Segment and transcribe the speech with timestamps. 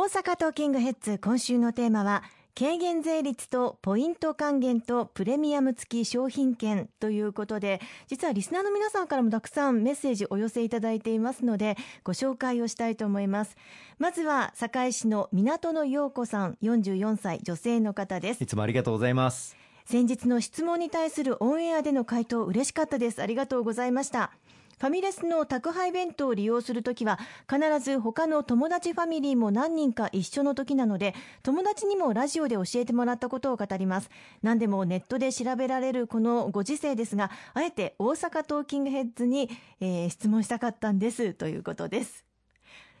[0.00, 2.22] 大阪トーキングヘッズ今週のテーマは
[2.58, 13.58] 軽減税率とポイント還元とプレミアム付き商品券ということで実はリスナーの皆さんからもたくさんメッセージお寄せいただいていますのでご紹介をしたいと思います。
[13.98, 18.42] まずは堺市の港の陽子さん44歳女性の方です。
[18.42, 19.54] いつもありがとうございます。
[19.84, 23.20] 先日の質問に対するオンエアでの回答嬉しかったです。
[23.20, 24.32] ありがとうございました
[24.80, 34.08] ファミレスの宅配弁当を利用するときは必ず他の友達ファミリーも何人か一緒の時なので友達にもラジオで教えてもらったことを語ります。
[34.42, 41.34] 何でもネットで調べられるこのご時世ですがあえて大阪トーキングヘッズに、えー、質問したかったんです。
[41.34, 42.29] ということです。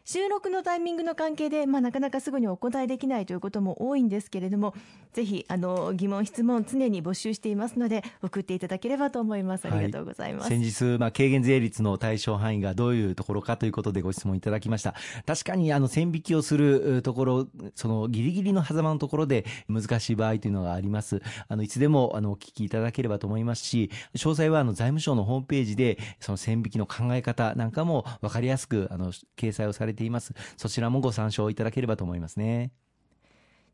[0.04, 4.74] 収録のタイミングの関係で、まあ、なかなかすぐにお答えできないということも多いんですけれども
[5.12, 9.66] ぜひあの疑問質問常に募集していますので送っていただければと思います。
[9.66, 14.94] ありがとうございます、はい、先日、まあ、軽減税率の対象範囲がどういうところかということでご質問いただきました。
[15.26, 21.22] 確かにあの線引きをするところそのギリギリの狭間のところで難しい場合というのがあります。
[21.48, 30.34] あのいつでもあのお聞きいただければと思いますし詳細はあの財務省のホームページでその線引きの考え方なんかも分かりやすくあの掲載をされています。
[30.56, 32.72] そちらもご参照いただければと思いますね。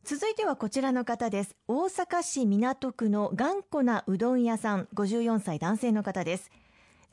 [0.04, 1.56] 続いてはこちらの方です。
[1.66, 4.88] 大阪市港区の頑固なうどん屋さん。
[4.94, 6.50] 54歳男性の方です。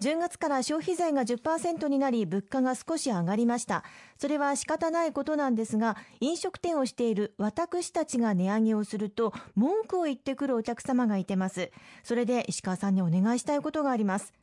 [0.01, 3.83] 10月から消費税が10%になり物価が少し上がりました。
[4.17, 11.71] それは仕方ないことなんですが飲食店をしている私たちが値上げをすると文句を言ってくるお客様がいてます。
[12.03, 14.33] それで石川さんにお願いしたいことがあります。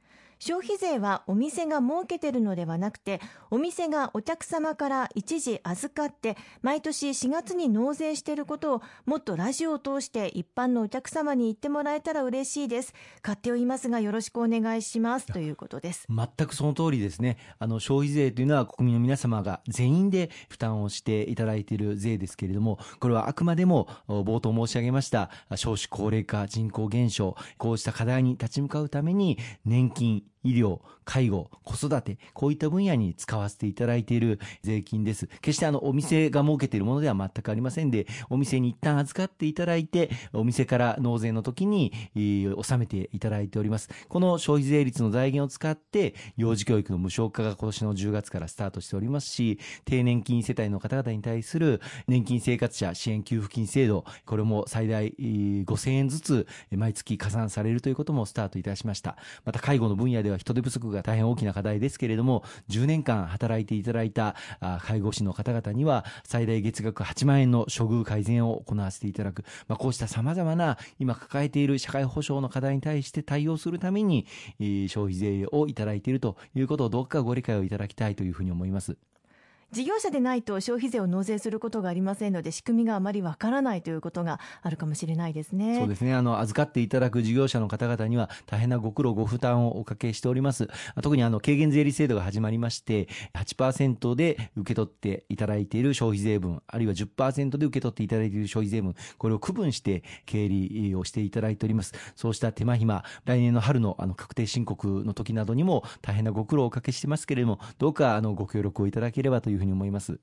[0.40, 12.94] 消費税はお店が設けてるのではなくてお店がお客様から一時預かって毎年4月に納税していることをもっとラジオを通して一般のお客様に言ってもらえたら嬉しいです。
[13.22, 15.26] 勝手を言いますがよろしくお願いします。
[15.26, 16.06] ということです。
[16.08, 17.36] 全くその通りですね。
[17.58, 35.26] あの消費税というのは国民の皆様が全員で負担をしていただいている税ですけれどもこれはあくまでも冒頭申し上げました少子高齢化人口減少こうした課題に立ち向かうために年金医療、介護、子育て、こういった分野に使わせていただいている税金です。
[35.40, 43.88] 決してあの、お店が設けているものでは全くありませんで、お店に一旦預かっていただいて、お店から納税の時に、納めていただいております。
[44.08, 59.16] この消費税率の財源を使って、幼児教育の無償化が今年の10月からスタートしておりますし、低年金世帯の方々に対する年金生活者支援給付金制度、これも最大5000円ずつ毎月加算されるということもスタートいたしました。
[59.44, 64.36] また介護の分野では人手不足が大変大きな課題ですけれども、10年間働いていただいた
[64.82, 74.26] 介護士の方々には、最大月額8万円の処遇改善を行わせていただく、まあ、こうした様々な今抱えている社会保障の課題に対して対応するために、
[74.88, 78.96] 消費税をいただいているということをどうかご理解をいただきたいというふうに思います。
[79.72, 85.78] 事業者でないと消費税を納税することがありませんので仕組みがあまりわからないということがあるかもしれないですね。
[85.78, 86.12] そうですね。
[86.12, 90.68] あの預かっていただく事業者の方々には大変なご苦労ご負担をおかけしております。
[91.02, 101.92] 特にあの軽減税率制度が始まりまして8%で受け取っていただいている消費税分あるいは10%で受け取っていただいている消費税分これを区分して経理をしていただいております。
[102.16, 110.20] そうした手間暇来年の春のあの確定申告の時などにも大変なご苦労をおかけしてますけれどもどうかあのご協力をいただければというふうに思います。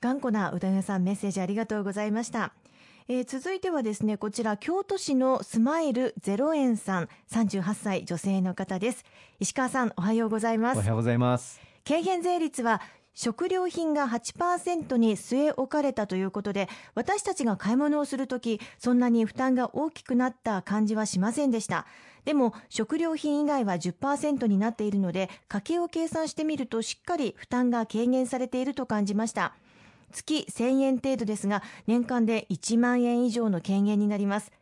[0.00, 2.52] 頑固なうどん屋さんメッセージありがとうございました。
[3.08, 9.04] えー、続いてはですねこちら京都市のスマイル0円さん38歳女性の方です。
[9.40, 10.78] 石川さんおはようございます。
[10.78, 11.60] おはようございます。
[11.86, 12.80] 軽減税率は
[13.14, 21.86] 食料品が8%に据え置かれたということで私たちが買い物をするときそんなに負担が大きくなった感じはしませんでした。
[22.24, 29.54] でも食料品以外は10%になっているので家計を計算してみるとしっかり負担が軽減されていると感じました。
[30.12, 34.52] 月1000円程度ですが年間で1万円以上の軽減になります。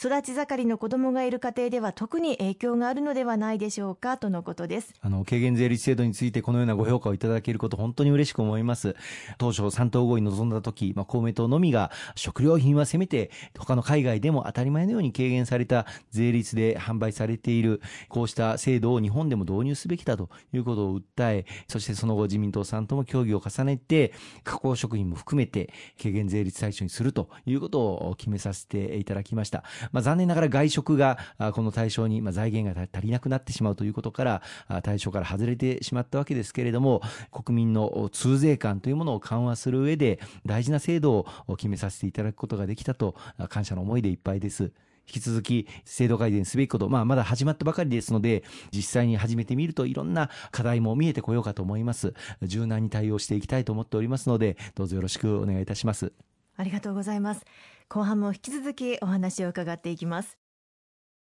[0.00, 4.94] 育ち盛りの子供がいる家庭では特に影響があるのではないでしょうかとのことです。
[5.00, 8.94] あの軽減税率制度についてこのようなご評価をいただけること本当に嬉しく思います。
[9.38, 24.12] 当初3党合意に臨んだ時、まあ、公明党のみが食料品はせめて他の海外でも当たり前のように軽減された税率で販売されているこうした制度を日本でも導入すべきだということを訴えそしてその後自民党さんとも協議を重ねて
[24.44, 29.64] 加工食品も含めて軽減税率対象にするということを決めさせていただきました。
[29.92, 31.18] まあ、残念ながら外食が
[31.52, 34.42] この対象に、まあ、財源が足りなくなってしまうということから
[34.82, 43.14] 対象から外れてしまったわけですけれども国民の通税感というものを緩和する上で大事な制度を決めさせていただくことができたと
[43.48, 44.72] 感謝の思いでいっぱいです。
[45.08, 52.12] 引き続き制度改善すべきこと、まあ、まだ始まったばかりですので、実際に始めてみるといろんな課題も見えてこようかと思います。
[52.42, 56.12] 柔軟に対応していきたいと思っておりますので、どうぞよろしくお願いいたします。
[56.58, 57.44] ありがとうございます。
[57.88, 60.47] 後半も引き続きお話を伺っていきます。